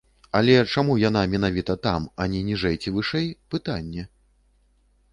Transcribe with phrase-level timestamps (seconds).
[0.37, 4.11] Але чаму яна менавіта там, а не ніжэй ці вышэй, пытанне.